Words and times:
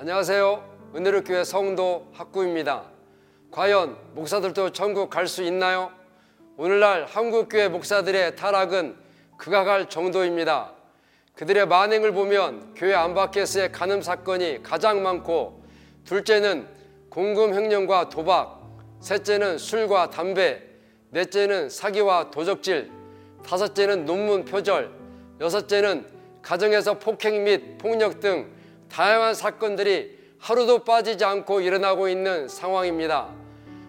안녕하세요. 0.00 0.64
은혜로 0.96 1.24
교회 1.24 1.44
성도 1.44 2.08
학구입니다. 2.14 2.84
과연 3.50 3.98
목사들도 4.14 4.72
전국 4.72 5.10
갈 5.10 5.26
수 5.26 5.42
있나요? 5.42 5.92
오늘날 6.56 7.04
한국 7.04 7.50
교회 7.50 7.68
목사들의 7.68 8.34
타락은 8.34 8.96
그가 9.36 9.64
갈 9.64 9.90
정도입니다. 9.90 10.72
그들의 11.34 11.66
만행을 11.66 12.12
보면 12.12 12.72
교회 12.74 12.94
안팎에서의 12.94 13.72
간음 13.72 14.00
사건이 14.00 14.62
가장 14.62 15.02
많고 15.02 15.64
둘째는 16.06 16.66
공금 17.10 17.52
횡령과 17.52 18.08
도박, 18.08 18.58
셋째는 19.00 19.58
술과 19.58 20.08
담배, 20.08 20.62
넷째는 21.10 21.68
사기와 21.68 22.30
도적질, 22.30 22.90
다섯째는 23.44 24.06
논문 24.06 24.46
표절, 24.46 24.90
여섯째는 25.42 26.06
가정에서 26.40 26.98
폭행 26.98 27.44
및 27.44 27.76
폭력 27.76 28.20
등 28.20 28.59
다양한 28.90 29.34
사건들이 29.34 30.18
하루도 30.38 30.80
빠지지 30.84 31.24
않고 31.24 31.60
일어나고 31.60 32.08
있는 32.08 32.48
상황입니다. 32.48 33.28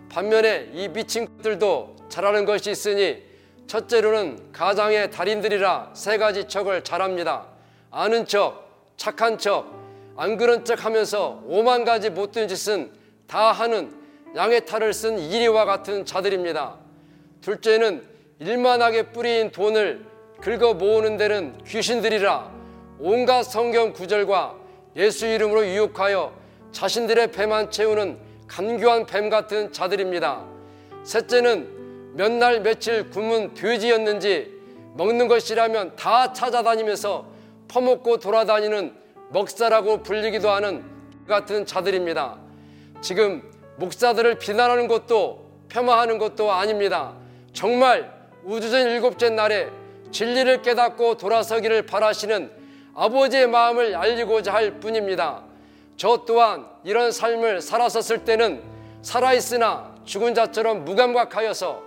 반면에 0.10 0.70
이 0.74 0.90
미친 0.90 1.26
것들도 1.38 1.96
잘하는 2.10 2.46
것이 2.46 2.72
있으니 2.72 3.24
첫째로는 3.68 4.52
가장의 4.52 5.12
달인들이라 5.12 5.92
세 5.94 6.18
가지 6.18 6.48
척을 6.48 6.84
잘합니다. 6.84 7.48
아는 7.90 8.26
척, 8.26 8.94
착한 8.98 9.38
척, 9.38 9.72
안 10.18 10.38
그런 10.38 10.66
척 10.66 10.84
하면서 10.84 11.42
오만 11.46 11.86
가지 11.86 12.10
못된 12.10 12.48
짓은 12.48 12.92
다 13.28 13.52
하는 13.52 13.96
양의 14.36 14.66
탈을 14.66 14.94
쓴 14.94 15.18
이리와 15.20 15.66
같은 15.66 16.06
자들입니다. 16.06 16.76
둘째는 17.42 18.04
일만하게 18.40 19.12
뿌린 19.12 19.52
돈을 19.52 20.06
긁어 20.42 20.74
모으는 20.74 21.18
데는 21.18 21.64
귀신들이라 21.66 22.52
온갖 23.00 23.44
성경 23.44 23.94
구절과 23.94 24.61
예수 24.96 25.26
이름으로 25.26 25.66
유혹하여 25.66 26.34
자신들의 26.72 27.32
배만 27.32 27.72
채우는 27.72 28.18
간교한 28.48 29.06
뱀 29.06 29.30
같은 29.30 29.72
자들입니다. 29.72 30.46
셋째는 31.04 32.14
몇 32.16 32.30
날 32.32 32.60
며칠 32.62 33.10
굶은 33.10 33.54
돼지였는지 33.54 34.52
먹는 34.96 35.30
것이라면 35.30 35.96
다 35.96 36.34
찾아다니면서 36.34 37.26
퍼먹고 37.70 38.18
돌아다니는 38.18 38.94
먹사라고 39.30 40.04
불리기도 40.04 40.50
하는 40.50 40.84
같은 41.28 41.66
자들입니다. 41.66 42.38
지금 43.00 43.42
목사들을 43.78 44.36
비난하는 44.40 44.90
것도 44.90 45.46
폄하하는 45.70 46.18
것도 46.18 46.52
아닙니다. 46.52 47.14
정말 47.54 48.12
우주전 48.44 48.90
일곱째 48.90 49.30
날에 49.30 49.70
진리를 50.12 50.62
깨닫고 50.62 51.16
돌아서기를 51.16 51.86
바라시는 51.86 52.52
아버지의 52.94 53.48
마음을 53.48 53.96
알리고자 53.96 54.54
할 54.54 54.80
뿐입니다. 54.80 55.44
저 55.98 56.24
또한 56.26 56.68
이런 56.84 57.12
삶을 57.12 57.62
살았었을 57.62 58.26
때는 58.26 58.62
살아있으나 59.02 59.96
죽은 60.04 60.34
자처럼 60.36 60.84
무감각하여서 60.84 61.84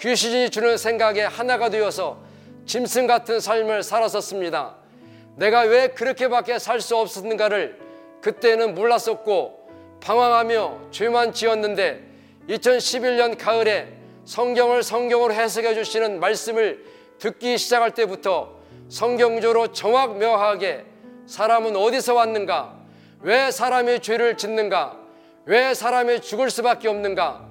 귀신이 0.00 0.50
주는 0.50 0.76
생각에 0.76 1.22
하나가 1.22 1.68
되어서 1.68 2.18
짐승 2.66 3.06
같은 3.06 3.40
삶을 3.40 3.82
살았었습니다. 3.82 4.76
내가 5.36 5.60
왜 5.62 5.88
그렇게밖에 5.88 6.58
살 6.58 6.80
수 6.80 6.96
없었는가를 6.96 7.78
그때는 8.20 8.74
몰랐었고 8.74 9.68
방황하며 10.00 10.78
죄만 10.90 11.32
지었는데 11.32 12.02
2011년 12.48 13.38
가을에 13.38 13.92
성경을 14.24 14.82
성경으로 14.82 15.32
해석해 15.32 15.74
주시는 15.74 16.20
말씀을 16.20 16.84
듣기 17.18 17.58
시작할 17.58 17.92
때부터 17.92 18.61
성경적으로 18.92 19.68
정확명하게 19.68 20.84
사람은 21.24 21.76
어디서 21.76 22.12
왔는가? 22.12 22.74
왜 23.22 23.50
사람이 23.50 24.00
죄를 24.00 24.36
짓는가? 24.36 24.98
왜 25.46 25.72
사람이 25.72 26.20
죽을 26.20 26.50
수밖에 26.50 26.88
없는가? 26.88 27.42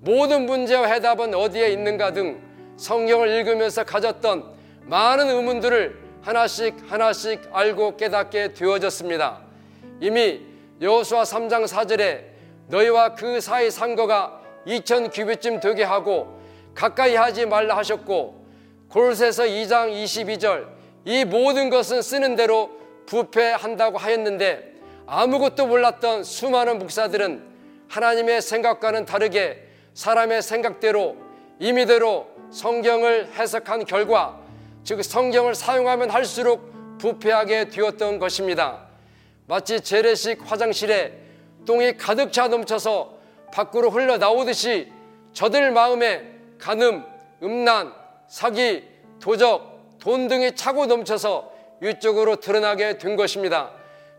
모든 0.00 0.46
문제와 0.46 0.86
해답은 0.86 1.34
어디에 1.34 1.68
있는가 1.68 2.14
등 2.14 2.40
성경을 2.78 3.28
읽으면서 3.28 3.84
가졌던 3.84 4.54
많은 4.84 5.28
의문들을 5.28 5.98
하나씩 6.22 6.76
하나씩 6.88 7.42
알고 7.52 7.98
깨닫게 7.98 8.54
되어졌습니다. 8.54 9.42
이미 10.00 10.40
여호수아 10.80 11.24
3장 11.24 11.66
4절에 11.66 12.24
너희와 12.68 13.14
그 13.16 13.42
사이 13.42 13.70
상거가 13.70 14.40
2천 14.66 15.12
규빗쯤 15.12 15.60
되게 15.60 15.84
하고 15.84 16.40
가까이 16.74 17.16
하지 17.16 17.44
말라 17.44 17.76
하셨고 17.76 18.46
골세서 18.88 19.42
2장 19.42 19.92
22절 19.92 20.75
이 21.06 21.24
모든 21.24 21.70
것은 21.70 22.02
쓰는 22.02 22.34
대로 22.34 22.68
부패한다고 23.06 23.96
하였는데 23.96 24.74
아무것도 25.06 25.68
몰랐던 25.68 26.24
수많은 26.24 26.80
목사들은 26.80 27.44
하나님의 27.88 28.42
생각과는 28.42 29.04
다르게 29.04 29.68
사람의 29.94 30.42
생각대로 30.42 31.16
임의대로 31.60 32.26
성경을 32.50 33.32
해석한 33.34 33.84
결과 33.84 34.40
즉 34.82 35.02
성경을 35.04 35.54
사용하면 35.54 36.10
할수록 36.10 36.98
부패하게 36.98 37.68
되었던 37.68 38.18
것입니다. 38.18 38.88
마치 39.46 39.80
재래식 39.80 40.40
화장실에 40.44 41.12
똥이 41.66 41.96
가득 41.98 42.32
차 42.32 42.48
넘쳐서 42.48 43.16
밖으로 43.52 43.90
흘러나오듯이 43.90 44.90
저들 45.32 45.70
마음에 45.70 46.32
간음, 46.58 47.04
음란, 47.44 47.92
사기, 48.26 48.82
도적, 49.20 49.75
돈 50.06 50.28
등이 50.28 50.54
차고 50.54 50.86
넘쳐서 50.86 51.50
위쪽으로 51.80 52.36
드러나게 52.36 52.96
된 52.96 53.16
것입니다. 53.16 53.72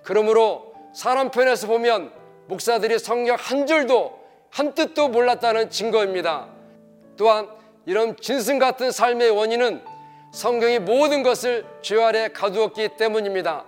그러므로 0.03 0.73
사람 0.93 1.31
편에서 1.31 1.67
보면 1.67 2.11
목사들이 2.47 2.99
성경 2.99 3.37
한 3.39 3.65
줄도 3.65 4.19
한 4.49 4.73
뜻도 4.73 5.07
몰랐다는 5.07 5.69
증거입니다. 5.69 6.49
또한 7.15 7.47
이런 7.85 8.17
진승 8.17 8.59
같은 8.59 8.91
삶의 8.91 9.29
원인은 9.29 9.81
성경이 10.33 10.79
모든 10.79 11.23
것을 11.23 11.65
죄 11.81 12.03
아래 12.03 12.27
가두었기 12.33 12.97
때문입니다. 12.97 13.63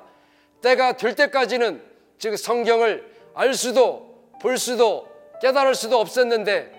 때가 0.61 0.97
될 0.97 1.15
때까지는 1.15 1.81
즉 2.17 2.35
성경을 2.37 3.09
알 3.33 3.53
수도 3.53 4.25
볼 4.41 4.57
수도 4.57 5.07
깨달을 5.41 5.73
수도 5.73 5.97
없었는데 6.01 6.69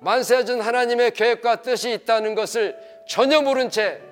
만세전 0.00 0.60
하나님의 0.60 1.12
계획과 1.12 1.62
뜻이 1.62 1.90
있다는 1.90 2.34
것을 2.34 2.76
전혀 3.08 3.40
모른 3.40 3.70
채 3.70 4.09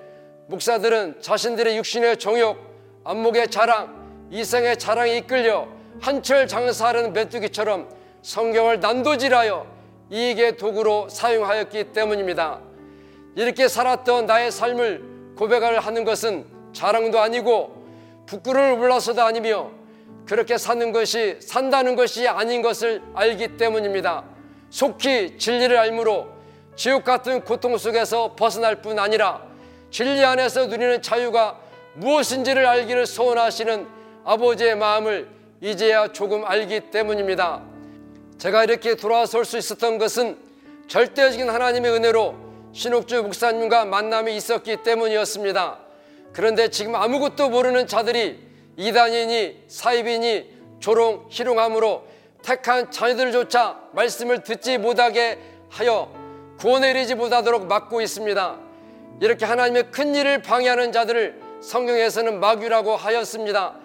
목사들은 0.49 1.21
자신들의 1.21 1.77
육신의 1.77 2.17
정욕, 2.17 2.57
안목의 3.03 3.49
자랑, 3.49 4.27
이생의 4.31 4.79
자랑에 4.79 5.17
이끌려 5.17 5.67
한철 6.01 6.47
장사하는 6.47 7.13
메뚜기처럼 7.13 7.87
성경을 8.23 8.79
난도질하여 8.79 9.67
이익의 10.09 10.57
도구로 10.57 11.07
사용하였기 11.07 11.93
때문입니다. 11.93 12.61
이렇게 13.35 13.67
살았던 13.67 14.25
나의 14.25 14.49
삶을 14.49 15.35
고백을 15.37 15.79
하는 15.79 16.03
것은 16.03 16.47
자랑도 16.73 17.19
아니고 17.19 17.85
부끄러움을 18.25 18.77
몰라서도 18.77 19.21
아니며 19.21 19.69
그렇게 20.25 20.57
사는 20.57 20.91
것이 20.91 21.37
산다는 21.41 21.95
것이 21.95 22.27
아닌 22.27 22.63
것을 22.63 23.03
알기 23.13 23.57
때문입니다. 23.57 24.23
속히 24.71 25.37
진리를 25.37 25.77
알므로 25.77 26.27
지옥 26.75 27.03
같은 27.03 27.41
고통 27.41 27.77
속에서 27.77 28.33
벗어날 28.35 28.81
뿐 28.81 28.97
아니라 28.97 29.48
진리 29.91 30.23
안에서 30.23 30.67
누리는 30.67 31.01
자유가 31.01 31.59
무엇인지를 31.95 32.65
알기를 32.65 33.05
소원하시는 33.05 33.87
아버지의 34.23 34.75
마음을 34.75 35.27
이제야 35.61 36.09
조금 36.09 36.45
알기 36.45 36.91
때문입니다. 36.91 37.63
제가 38.37 38.63
이렇게 38.63 38.95
돌아설 38.95 39.43
수 39.43 39.57
있었던 39.57 39.97
것은 39.97 40.37
절대적인 40.87 41.49
하나님의 41.49 41.91
은혜로 41.91 42.35
신옥주 42.71 43.23
목사님과 43.23 43.85
만남이 43.85 44.35
있었기 44.35 44.83
때문이었습니다. 44.83 45.79
그런데 46.31 46.69
지금 46.69 46.95
아무것도 46.95 47.49
모르는 47.49 47.87
자들이 47.87 48.39
이단이니 48.77 49.63
사입이니 49.67 50.59
조롱, 50.79 51.25
희롱함으로 51.29 52.07
택한 52.41 52.89
자녀들조차 52.91 53.89
말씀을 53.91 54.43
듣지 54.43 54.77
못하게 54.77 55.39
하여 55.69 56.13
구원에 56.59 56.91
이르지 56.91 57.15
못하도록 57.15 57.67
막고 57.67 58.01
있습니다. 58.01 58.68
이렇게 59.21 59.45
하나님의 59.45 59.91
큰 59.91 60.15
일을 60.15 60.41
방해하는 60.41 60.91
자들을 60.91 61.39
성경에서는 61.61 62.39
마귀라고 62.39 62.95
하였습니다. 62.95 63.75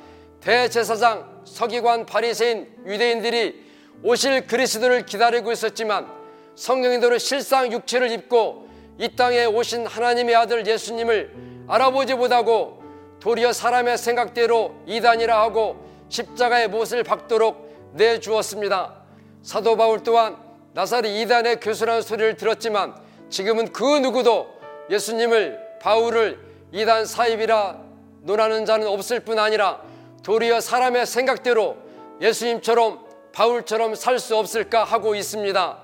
대제사장, 0.40 1.42
서기관, 1.44 2.06
바리새인, 2.06 2.68
유대인들이 2.86 3.64
오실 4.02 4.46
그리스도를 4.46 5.06
기다리고 5.06 5.50
있었지만 5.50 6.06
성경인들은 6.54 7.18
실상 7.18 7.72
육체를 7.72 8.10
입고 8.12 8.68
이 8.98 9.16
땅에 9.16 9.44
오신 9.44 9.86
하나님의 9.86 10.34
아들 10.36 10.66
예수님을 10.66 11.32
알아보지 11.66 12.14
못하고 12.14 12.82
도리어 13.20 13.52
사람의 13.52 13.98
생각대로 13.98 14.74
이단이라 14.86 15.40
하고 15.40 15.82
십자가의 16.10 16.68
못을 16.68 17.02
박도록 17.02 17.92
내주었습니다. 17.94 18.94
사도 19.42 19.76
바울 19.76 20.02
또한 20.02 20.36
나사리 20.74 21.20
이단의 21.22 21.60
교수라는 21.60 22.02
소리를 22.02 22.36
들었지만 22.36 22.94
지금은 23.30 23.72
그 23.72 23.98
누구도 23.98 24.53
예수님을 24.90 25.78
바울을 25.80 26.38
이단 26.72 27.06
사입이라 27.06 27.78
논하는 28.22 28.64
자는 28.64 28.86
없을 28.86 29.20
뿐 29.20 29.38
아니라 29.38 29.80
도리어 30.22 30.60
사람의 30.60 31.06
생각대로 31.06 31.76
예수님처럼 32.20 33.04
바울처럼 33.32 33.94
살 33.94 34.18
수 34.18 34.36
없을까 34.36 34.84
하고 34.84 35.14
있습니다. 35.14 35.78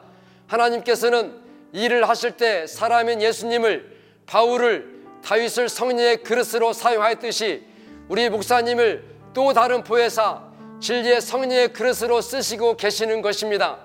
하나님께서는 0.47 1.41
일을 1.73 2.09
하실 2.09 2.33
때 2.33 2.67
사람인 2.67 3.21
예수님을 3.21 3.97
바울을 4.27 5.01
다윗을 5.25 5.69
성령의 5.69 6.23
그릇으로 6.23 6.73
사용하였듯이 6.73 7.65
우리 8.09 8.29
목사님을 8.31 9.05
또 9.35 9.53
다른 9.53 9.85
보혜사 9.85 10.43
진리의 10.81 11.21
성령의 11.21 11.73
그릇으로 11.73 12.21
쓰시고 12.21 12.77
계시는 12.77 13.21
것입니다. 13.23 13.79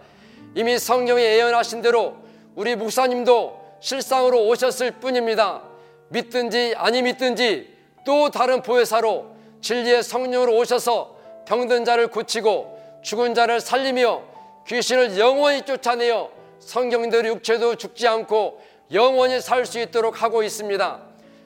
이미 0.55 0.79
성경에 0.79 1.21
예언하신 1.21 1.81
대로 1.81 2.15
우리 2.55 2.75
목사님도 2.75 3.64
실상으로 3.79 4.47
오셨을 4.47 4.91
뿐입니다. 4.91 5.63
믿든지 6.09 6.73
아니 6.77 7.01
믿든지 7.01 7.73
또 8.05 8.29
다른 8.29 8.61
보혜사로 8.61 9.35
진리의 9.61 10.03
성령으로 10.03 10.55
오셔서 10.57 11.15
병든 11.47 11.85
자를 11.85 12.07
고치고 12.07 12.99
죽은 13.03 13.33
자를 13.33 13.59
살리며 13.59 14.23
귀신을 14.67 15.17
영원히 15.17 15.61
쫓아내어 15.63 16.31
성경대로 16.59 17.27
육체도 17.29 17.75
죽지 17.75 18.07
않고 18.07 18.61
영원히 18.91 19.39
살 19.41 19.65
수 19.65 19.79
있도록 19.79 20.21
하고 20.21 20.43
있습니다. 20.43 21.01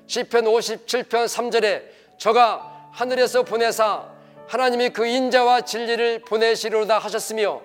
시편 0.07 0.45
57편 0.45 1.25
3절에 1.25 1.83
저가 2.17 2.89
하늘에서 2.91 3.43
보내사 3.43 4.07
하나님이 4.47 4.89
그 4.89 5.05
인자와 5.05 5.61
진리를 5.61 6.21
보내시리로다 6.21 6.97
하셨으며 6.99 7.61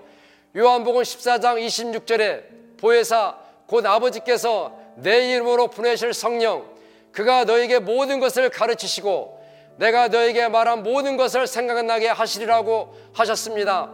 요한복음 0.57 1.03
14장 1.03 1.65
26절에 1.65 2.79
보혜사 2.79 3.44
곧 3.67 3.85
아버지께서 3.87 4.73
내 4.97 5.33
이름으로 5.33 5.69
보내실 5.69 6.13
성령 6.13 6.65
그가 7.13 7.45
너에게 7.45 7.79
모든 7.79 8.21
것을 8.21 8.51
가르치시고 8.51 9.43
내가 9.77 10.09
너에게 10.09 10.49
말한 10.49 10.83
모든 10.83 11.17
것을 11.17 11.47
생각나게 11.47 12.09
하시리라고 12.09 12.95
하셨습니다. 13.13 13.91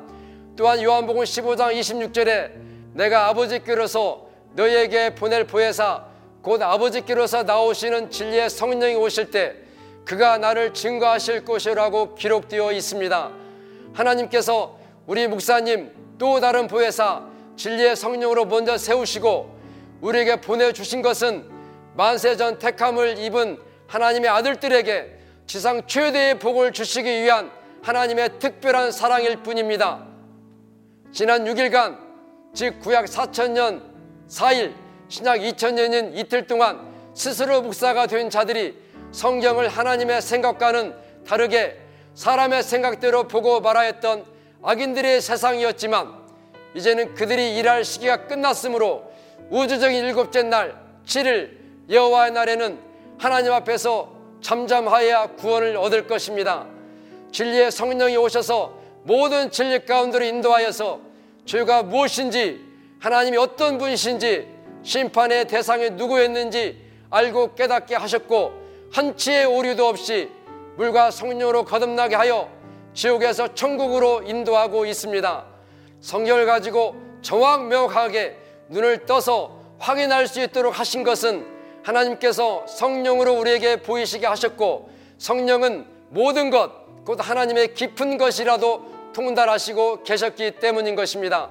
또한 0.57 0.83
요한복음 0.83 1.23
15장 1.23 1.75
26절에 1.75 2.53
내가 2.93 3.29
아버지께로서 3.29 4.27
너희에게 4.53 5.15
보낼 5.15 5.47
보혜사 5.47 6.05
곧 6.43 6.61
아버지께로서 6.61 7.45
나오시는 7.45 8.11
진리의 8.11 8.51
성령이 8.51 8.95
오실 8.95 9.31
때 9.31 9.55
그가 10.05 10.39
나를 10.39 10.75
증거하실 10.75 11.45
것이라고 11.45 12.15
기록되어 12.15 12.73
있습니다. 12.73 13.31
하나님께서 13.93 14.79
우리 15.07 15.29
목사님 15.29 15.93
또 16.19 16.41
다른 16.41 16.67
보혜사 16.67 17.23
진리의 17.57 17.97
성령으로 17.97 18.47
먼저 18.47 18.77
세우시고 18.77 19.60
우리에게 20.01 20.41
보내주신 20.41 21.03
것은 21.03 21.49
만세전 21.95 22.59
택함을 22.59 23.19
입은 23.19 23.59
하나님의 23.87 24.31
아들들에게 24.31 25.19
지상 25.47 25.87
최대의 25.87 26.39
복을 26.39 26.73
주시기 26.73 27.23
위한 27.23 27.51
하나님의 27.83 28.39
특별한 28.39 28.93
사랑일 28.93 29.43
뿐입니다. 29.43 30.07
지난 31.13 31.45
6일간 31.45 31.99
즉 32.55 32.81
구약 32.81 33.07
4천년 33.07 33.83
4일 34.29 34.75
신약 35.09 35.39
2000년인 35.39 36.17
이틀 36.17 36.47
동안 36.47 36.89
스스로 37.15 37.63
목사가 37.63 38.07
된 38.07 38.31
자들이 38.31 38.77
성경을 39.13 39.69
하나님의 39.69 40.23
생각과는 40.23 40.95
다르게 41.27 41.77
사람의 42.15 42.63
생각대로 42.63 43.27
보고 43.27 43.61
말하였던 43.61 44.25
악인들의 44.63 45.21
세상이었지만 45.21 46.21
이제는 46.75 47.15
그들이 47.15 47.57
일할 47.57 47.85
시기가 47.85 48.27
끝났으므로 48.27 49.11
우주적인 49.51 50.05
일곱째 50.05 50.45
날 50.45 50.81
7일 51.07 51.51
여호와의 51.91 52.31
날에는 52.33 52.79
하나님 53.19 53.53
앞에서 53.53 54.13
잠잠하여야 54.41 55.35
구원을 55.37 55.77
얻을 55.77 56.07
것입니다. 56.07 56.67
진리의 57.33 57.73
성령이 57.73 58.17
오셔서 58.17 58.79
모든 59.03 59.51
진리 59.51 59.85
가운데로 59.85 60.25
인도하여서 60.25 61.01
죄가 61.47 61.83
무엇인지 61.83 62.65
하나님이 63.01 63.39
어떤 63.39 63.77
분이신지 63.79 64.47
심판의 64.85 65.47
대상이 65.47 65.91
누구였는지 65.91 66.81
알고 67.11 67.55
깨닫게 67.57 67.97
하셨고 67.97 68.53
한치의 68.93 69.47
오류도 69.47 69.87
없이 69.87 70.31
물과 70.77 71.11
성령으로 71.11 71.65
거듭나게 71.65 72.15
하여 72.15 72.49
지옥에서 72.95 73.55
천국으로 73.55 74.23
인도하고 74.23 74.87
있습니다. 74.87 75.45
성경을 76.01 76.47
가지고 76.47 76.95
정확 77.21 77.67
명확하게 77.67 78.40
눈을 78.71 79.05
떠서 79.05 79.59
확인할 79.79 80.27
수 80.27 80.41
있도록 80.41 80.79
하신 80.79 81.03
것은 81.05 81.47
하나님께서 81.83 82.67
성령으로 82.67 83.35
우리에게 83.35 83.83
보이시게 83.83 84.27
하셨고 84.27 84.91
성령은 85.19 85.87
모든 86.11 86.51
것, 86.51 87.05
곧 87.05 87.19
하나님의 87.21 87.75
깊은 87.75 88.17
것이라도 88.19 88.85
통달하시고 89.13 90.05
계셨기 90.05 90.53
때문인 90.53 90.95
것입니다. 90.95 91.51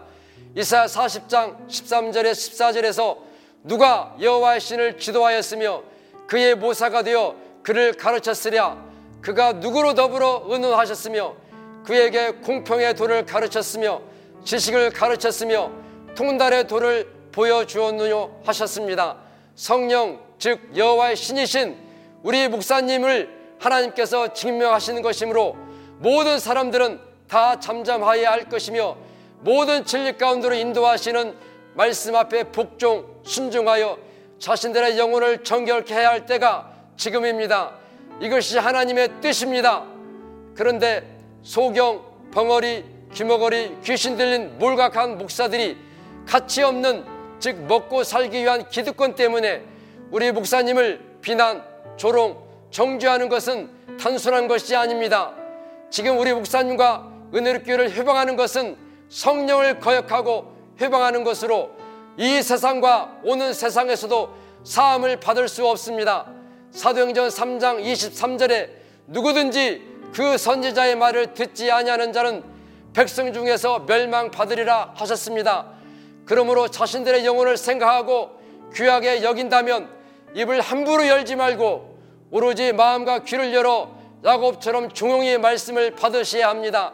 이사야 0.56 0.86
40장 0.86 1.68
13절에 1.68 2.32
14절에서 2.32 3.18
누가 3.64 4.16
여호와의 4.22 4.62
신을 4.62 4.98
지도하였으며 4.98 5.84
그의 6.28 6.56
모사가 6.56 7.04
되어 7.04 7.36
그를 7.64 7.94
가르쳤으랴 7.94 8.78
그가 9.22 9.54
누구로 9.54 9.94
더불어 9.94 10.44
의논하셨으며 10.48 11.36
그에게 11.86 12.32
공평의 12.32 12.96
도를 12.96 13.26
가르쳤으며 13.26 14.02
지식을 14.46 14.92
가르쳤으며 14.92 15.72
통달의 16.20 16.68
도를 16.68 17.10
보여주었느뇨 17.32 18.42
하셨습니다. 18.44 19.16
성령 19.56 20.20
즉 20.38 20.60
여호와의 20.76 21.16
신이신 21.16 21.78
우리 22.24 22.50
목사님을 22.50 23.56
하나님께서 23.58 24.34
증명하시는 24.34 25.02
것이므로 25.02 25.56
모든 26.00 26.38
사람들은 26.38 27.00
다 27.30 27.58
잠잠하여야 27.62 28.32
할 28.32 28.50
것이며 28.50 28.98
모든 29.40 29.86
진리 29.86 30.18
가운데로 30.18 30.56
인도하시는 30.56 31.38
말씀 31.76 32.14
앞에 32.18 32.52
복종 32.52 33.22
순종하여 33.24 33.98
자신들의 34.40 34.98
영혼을 34.98 35.46
정결케 35.46 35.94
해야 35.94 36.10
할 36.10 36.26
때가 36.26 36.74
지금입니다. 36.98 37.76
이것이 38.20 38.58
하나님의 38.58 39.22
뜻입니다. 39.22 39.86
그런데 40.54 41.02
소경, 41.44 42.04
벙어리, 42.34 42.84
귀머거리, 43.14 43.78
귀신 43.86 44.18
들린 44.18 44.60
몰각한 44.60 45.18
목사들이 45.18 45.88
가치 46.30 46.62
없는 46.62 47.04
즉 47.40 47.60
먹고 47.64 48.04
살기 48.04 48.44
위한 48.44 48.70
기득권 48.70 49.16
때문에 49.16 49.64
우리 50.12 50.32
목사님을 50.32 51.18
비난, 51.22 51.64
조롱, 51.98 52.38
정죄하는 52.70 53.30
것은 53.30 53.68
단순한 54.00 54.48
것이 54.48 54.76
아닙니다. 54.76 55.34
지금 55.90 56.20
우리 56.20 56.32
목사님과 56.32 57.12
은혜롭교회를 57.34 57.94
회방하는 57.94 58.36
것은 58.36 58.78
성령을 59.10 59.80
거역하고 59.80 60.54
회방하는 60.80 61.24
것으로 61.24 61.72
이 62.16 62.44
세상과 62.44 63.22
오는 63.24 63.52
세상에서도 63.52 64.30
사함을 64.64 65.20
받을 65.20 65.48
수 65.48 65.66
없습니다. 65.66 66.28
사도행전 66.70 67.30
3장 67.30 67.84
23절에 67.84 68.70
누구든지 69.08 69.82
그 70.14 70.38
선지자의 70.38 70.96
말을 70.96 71.34
듣지 71.34 71.72
아니하는 71.72 72.14
자는 72.14 72.44
백성 72.94 73.34
중에서 73.34 73.80
멸망받으리라 73.88 74.94
하셨습니다. 74.96 75.79
그러므로 76.30 76.68
자신들의 76.68 77.26
영혼을 77.26 77.58
생각하고 77.58 78.30
귀하게 78.76 79.24
여긴다면 79.24 79.90
입을 80.36 80.62
함부로 80.62 81.08
열지 81.08 81.36
말고 81.36 81.98
오로지 82.30 82.72
마음과 82.72 83.24
귀를 83.24 83.52
열어 83.52 83.90
야곱처럼 84.24 84.92
종용의 84.92 85.40
말씀을 85.40 85.96
받으셔야 85.96 86.50
합니다. 86.50 86.94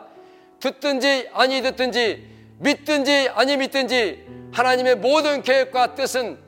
듣든지 0.61 1.27
아니 1.33 1.61
듣든지 1.61 2.25
믿든지 2.59 3.29
아니 3.35 3.57
믿든지 3.57 4.25
하나님의 4.53 4.95
모든 4.95 5.41
계획과 5.41 5.95
뜻은 5.95 6.39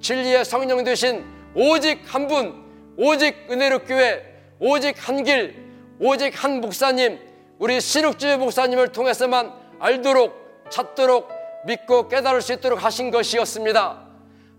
진리의 0.00 0.44
성령 0.44 0.84
되신 0.84 1.24
오직 1.56 2.00
한 2.06 2.28
분, 2.28 2.64
오직 2.96 3.48
은혜로 3.50 3.80
교회, 3.80 4.22
오직 4.60 4.94
한 5.08 5.24
길, 5.24 5.56
오직 5.98 6.44
한 6.44 6.60
목사님, 6.60 7.18
우리 7.58 7.80
신욱주의 7.80 8.38
목사님을 8.38 8.92
통해서만 8.92 9.52
알도록 9.80 10.68
찾도록 10.70 11.35
믿고 11.66 12.08
깨달을 12.08 12.40
수 12.40 12.52
있도록 12.54 12.82
하신 12.82 13.10
것이었습니다. 13.10 14.06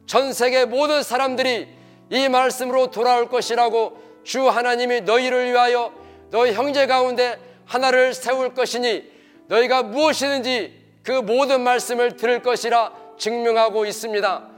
전 0.06 0.34
세계 0.34 0.66
모든 0.66 1.04
사람들이 1.04 1.68
이 2.10 2.30
말씀으로 2.30 2.92
돌아올 2.92 3.30
것이라고 3.30 3.98
주 4.24 4.48
하나님이 4.48 5.02
너희를 5.02 5.52
위하여 5.52 5.92
너희 6.30 6.54
형제 6.54 6.86
가운데 6.86 7.40
하나를 7.66 8.14
세울 8.14 8.54
것이니 8.54 9.04
너희가 9.48 9.84
무엇이든지 9.84 10.86
그 11.04 11.12
모든 11.12 11.62
말씀을 11.62 12.18
들을 12.18 12.42
것이라 12.42 12.92
증명하고 13.18 13.86
있습니다. 13.86 14.50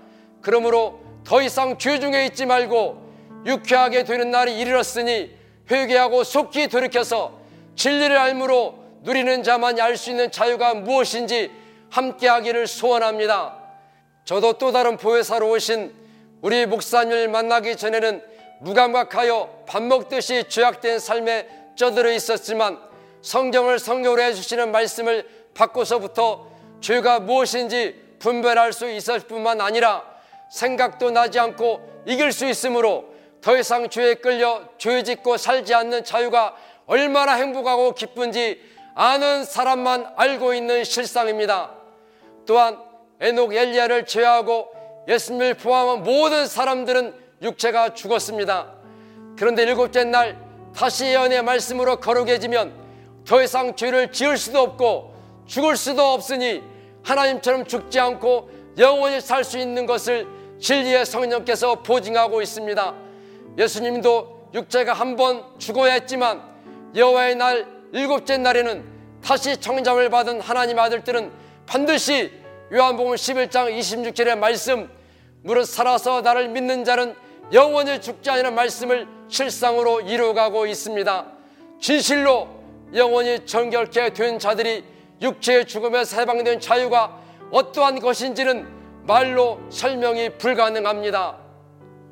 그러므로 0.42 1.02
더 1.24 1.42
이상 1.42 1.78
죄 1.78 2.00
중에 2.00 2.26
있지 2.26 2.46
말고 2.46 3.10
유쾌하게 3.46 4.04
되는 4.04 4.32
날이 4.32 4.60
이르렀으니 4.60 5.32
회개하고 5.70 6.24
속히 6.24 6.68
돌이켜서 6.68 7.40
진리를 7.76 8.18
알므로 8.18 8.76
누리는 9.04 9.44
자만이 9.44 9.80
알 9.80 9.96
수 9.96 10.10
있는 10.10 10.32
자유가 10.32 10.74
무엇인지 10.74 11.52
함께하기를 11.90 12.68
소원합니다. 12.68 13.58
저도 14.26 14.54
또 14.54 14.72
다른 14.72 14.98
보혜사로 14.98 15.50
오신 15.50 15.94
우리 16.42 16.66
목사님을 16.66 17.28
만나기 17.28 17.76
전에는 17.76 18.24
무감각하여 18.62 19.64
밥 19.68 19.82
먹듯이 19.84 20.46
죄악된 20.48 21.00
삶에 21.00 21.48
쪄들어 21.76 22.12
있었지만 22.12 22.80
성경을 23.22 23.80
성경으로 23.80 24.22
해주시는 24.22 24.72
말씀을 24.72 25.28
받고서부터 25.54 26.48
죄가 26.82 27.20
무엇인지 27.22 28.18
분별할 28.20 28.74
수 28.74 28.90
있을 28.90 29.20
뿐만 29.22 29.62
아니라 29.62 30.04
생각도 30.52 31.12
나지 31.12 31.40
않고 31.40 32.04
이길 32.06 32.32
수 32.32 32.46
있으므로 32.46 33.06
더 33.42 33.58
이상 33.58 33.90
죄에 33.90 34.16
끌려 34.16 34.64
죄 34.78 35.04
짓고 35.04 35.38
살지 35.38 35.74
않는 35.74 36.04
자유가 36.04 36.56
얼마나 36.86 37.34
행복하고 37.34 37.94
기쁜지 37.94 38.62
아는 38.96 39.46
사람만 39.46 40.14
알고 40.18 40.54
있는 40.54 40.84
실상입니다. 40.84 41.79
또한 42.50 42.80
에녹 43.20 43.54
엘리야를 43.54 44.08
제외하고 44.08 44.70
예수님을 45.08 45.54
포함한 45.54 46.02
모든 46.02 46.48
사람들은 46.48 47.14
육체가 47.44 47.94
죽었습니다. 47.94 48.74
그런데 49.38 49.62
일곱째 49.62 50.04
날 50.04 50.36
다시 50.76 51.06
예언의 51.06 51.44
말씀으로 51.44 51.98
거룩해지면 51.98 52.74
더 53.28 53.44
이상 53.44 53.76
죄를 53.76 54.12
지을 54.12 54.36
수도 54.36 54.62
없고 54.62 55.14
죽을 55.46 55.78
수도 55.78 56.02
없으니 56.02 56.64
하나님처럼 57.04 57.66
죽지 57.66 58.00
않고 58.00 58.50
영원히 58.80 59.22
살 59.22 59.44
수 59.44 59.60
있는 59.60 59.86
것을 59.86 60.26
진리의 60.60 61.06
성령께서 61.06 61.84
보증하고 61.84 62.42
있습니다. 62.42 62.96
예수님도 63.60 64.50
육체가 64.56 64.94
한 64.94 65.16
번 65.16 65.44
죽어야 65.60 65.94
했지만 65.94 66.42
여호와의 66.96 67.36
날 67.36 67.68
일곱째 67.94 68.38
날에는 68.38 68.84
다시 69.24 69.56
청잠을 69.58 70.10
받은 70.10 70.42
하나님 70.42 70.80
아들들은 70.80 71.48
반드시 71.70 72.39
요한복음 72.72 73.14
11장 73.14 73.76
26절의 73.80 74.38
말씀 74.38 74.92
무릇 75.42 75.66
살아서 75.66 76.22
나를 76.22 76.50
믿는 76.50 76.84
자는 76.84 77.16
영원히 77.52 78.00
죽지 78.00 78.30
않으는 78.30 78.54
말씀을 78.54 79.08
실상으로 79.28 80.02
이루어가고 80.02 80.68
있습니다. 80.68 81.26
진실로 81.82 82.48
영원히 82.94 83.44
정결케 83.44 84.14
된 84.14 84.38
자들이 84.38 84.84
육체의 85.20 85.66
죽음에 85.66 86.04
해방된 86.14 86.60
자유가 86.60 87.20
어떠한 87.50 88.02
것인지는 88.02 88.68
말로 89.08 89.60
설명이 89.72 90.38
불가능합니다. 90.38 91.40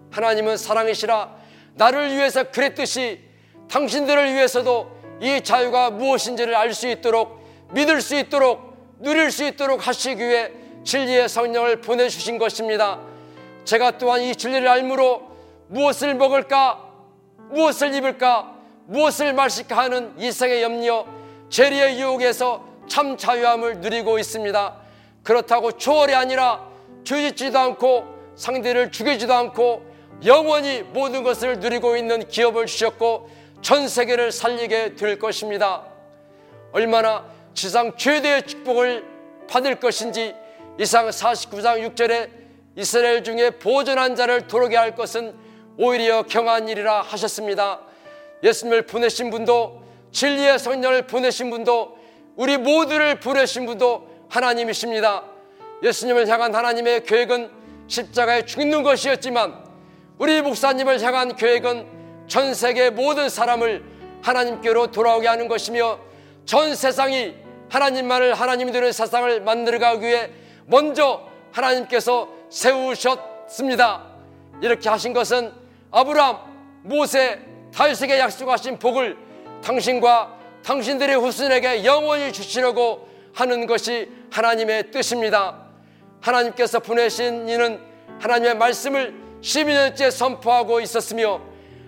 하나님은 0.10 0.58
사랑이시라 0.58 1.36
나를 1.76 2.16
위해서 2.16 2.50
그랬듯이 2.50 3.20
당신들을 3.70 4.34
위해서도 4.34 4.90
이 5.22 5.40
자유가 5.44 5.92
무엇인지를 5.92 6.56
알 6.56 6.74
수 6.74 6.88
있도록 6.88 7.44
믿을 7.74 8.02
수 8.02 8.18
있도록 8.18 8.67
누릴 9.00 9.32
수 9.32 9.46
있도록 9.46 9.88
하시기 9.88 10.22
위해 10.22 10.52
진리의 10.84 11.30
성령을 11.30 11.82
보내주신 11.82 12.38
것입니다. 12.38 13.00
제가 13.66 13.98
또한 13.98 14.22
이 14.22 14.36
진리를 14.36 14.68
알므로 14.68 15.22
무엇을 15.68 16.16
먹을까, 16.16 16.84
무엇을 17.50 17.94
입을까, 17.94 18.56
무엇을 18.86 19.34
마실까 19.34 19.78
하는 19.78 20.14
이생의 20.18 20.64
염려, 20.64 21.06
재리의 21.50 22.00
유혹에서 22.00 22.66
참 22.88 23.18
자유함을 23.18 23.82
누리고 23.82 24.18
있습니다. 24.18 24.76
그렇다고 25.24 25.74
초월이 25.74 26.16
아니라 26.16 26.66
죄짓지도 27.04 27.60
않고 27.60 28.06
상대를 28.36 28.92
죽이지도 28.92 29.34
않고 29.34 29.86
영원히 30.26 30.82
모든 30.82 31.24
것을 31.24 31.60
누리고 31.60 31.98
있는 31.98 32.28
기업을 32.28 32.66
주셨고 32.66 33.30
전 33.62 33.88
세계를 33.88 34.32
살리게 34.32 34.96
될 34.96 35.20
것입니다. 35.20 35.84
얼마나 36.72 37.26
지상 37.58 37.98
최대의 37.98 38.44
축복을 38.44 39.04
받을 39.50 39.80
것인지 39.80 40.36
이상 40.78 41.10
49장 41.10 41.96
6절에 41.96 42.30
이스라엘 42.76 43.24
중에 43.24 43.50
보존한 43.50 44.16
자를 44.16 44.46
도르게 44.46 44.78
할 44.78 44.94
것은 44.94 45.34
오히려 45.76 46.22
경한 46.22 46.70
일이라 46.70 47.02
하셨습니다. 47.02 47.82
예수님을 48.44 48.86
보내신 48.86 49.32
분도 49.32 49.82
진리의 50.12 50.60
성령을 50.60 51.08
보내신 51.08 51.50
분도 51.50 51.98
우리 52.36 52.58
모두를 52.58 53.20
보내신 53.20 53.66
분도 53.66 54.08
하나님이십니다. 54.30 55.24
예수님을 55.82 56.28
향한 56.28 56.54
하나님의 56.54 57.06
계획은 57.06 57.50
십자가에 57.88 58.46
죽는 58.46 58.84
것이었지만 58.84 59.66
우리 60.20 60.44
목사님을 60.44 61.02
향한 61.02 61.36
계획은 61.36 62.28
전 62.28 62.54
세계 62.54 62.92
모든 62.92 63.30
사람을 63.30 63.84
하나님께로 64.22 64.92
돌아오게 64.92 65.28
하는 65.28 65.48
것이며 65.48 65.98
전 66.46 66.76
세상이 66.76 67.47
하나님만을 67.70 68.34
하나님이 68.34 68.72
되는 68.72 68.92
세상을 68.92 69.42
만들어가기 69.42 70.06
위해 70.06 70.30
먼저 70.66 71.28
하나님께서 71.52 72.30
세우셨습니다. 72.50 74.06
이렇게 74.62 74.90
하신 74.90 75.14
것은 75.14 75.52
아브라함, 75.92 76.38
모세, 76.84 77.40
다윗에게 77.74 78.20
약속하신 78.20 78.80
복을 78.80 79.18
당신과 79.64 80.36
당신들의 80.64 81.16
후손에게 81.18 81.86
영원히 81.86 82.32
주시려고 82.32 83.08
하는 83.34 83.68
것이 83.68 84.10
하나님의 84.32 84.92
뜻입니다. 84.92 85.68
하나님께서 86.22 86.80
보내신 86.80 87.48
이는 87.48 87.80
하나님의 88.20 88.56
말씀을 88.56 89.14
12년째 89.42 90.10
선포하고 90.12 90.82
있었으며 90.82 91.40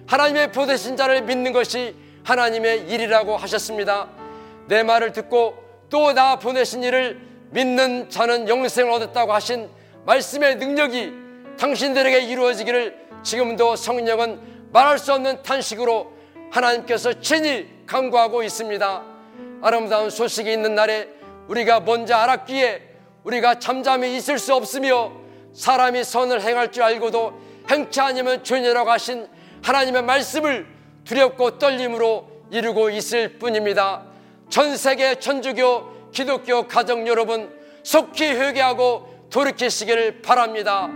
하나님의 0.05 0.51
보내신 0.51 0.95
자를 0.95 1.23
믿는 1.23 1.51
것이 1.51 1.95
하나님의 2.23 2.89
일이라고 2.89 3.35
하셨습니다. 3.37 4.07
내 4.67 4.83
말을 4.83 5.11
듣고 5.13 5.68
또 5.89 6.13
나 6.13 6.37
보내신 6.37 6.83
이를 6.83 7.19
믿는 7.51 8.09
자는 8.09 8.47
영생을 8.47 8.91
얻었다고 8.91 9.33
하신 9.33 9.69
말씀의 10.05 10.55
능력이 10.57 11.13
당신들에게 11.57 12.21
이루어지기를 12.21 13.07
지금도 13.23 13.75
성령은 13.75 14.39
말할 14.71 14.97
수 14.97 15.13
없는 15.13 15.43
탄식으로 15.43 16.13
하나님께서 16.51 17.19
친히 17.21 17.67
강구하고 17.85 18.43
있습니다. 18.43 19.03
아름다운 19.61 20.09
소식이 20.09 20.51
있는 20.51 20.75
날에 20.75 21.09
우리가 21.47 21.81
먼저 21.81 22.15
알았기에 22.15 22.81
우리가 23.23 23.59
잠잠히 23.59 24.15
있을 24.15 24.39
수 24.39 24.53
없으며 24.55 25.11
사람이 25.53 26.03
선을 26.03 26.41
행할 26.41 26.71
줄 26.71 26.83
알고도 26.83 27.33
행치 27.69 27.99
아니면 27.99 28.43
죄냐라고 28.43 28.89
하신 28.91 29.27
하나님의 29.63 30.03
말씀을 30.03 30.65
두렵고 31.03 31.57
떨림으로 31.57 32.29
이루고 32.51 32.91
있을 32.91 33.37
뿐입니다. 33.39 34.08
전 34.49 34.75
세계 34.75 35.19
천주교 35.19 36.11
기독교 36.11 36.67
가정 36.67 37.07
여러분 37.07 37.49
속히 37.83 38.25
회개하고 38.25 39.27
돌이키시기를 39.29 40.21
바랍니다. 40.21 40.89